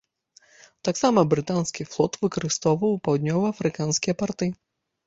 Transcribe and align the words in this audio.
Таксама 0.89 1.25
брытанскі 1.35 1.87
флот 1.93 2.13
выкарыстоўваў 2.25 2.99
паўднева-афрыканскія 3.11 4.13
парты. 4.25 4.55